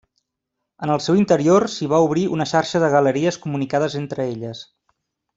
En 0.85 0.91
el 0.93 1.01
seu 1.07 1.17
interior 1.23 1.65
s'hi 1.73 1.89
va 1.91 1.99
obrir 2.07 2.23
una 2.37 2.47
xarxa 2.55 2.81
de 2.85 2.89
galeries 2.97 3.37
comunicades 3.47 3.99
entre 4.03 4.27
elles. 4.37 4.63